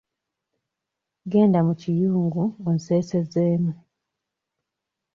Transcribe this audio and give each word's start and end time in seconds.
Genda 1.31 1.59
mu 1.67 1.73
kiyungu 1.81 2.43
onseesezeemu. 2.67 3.71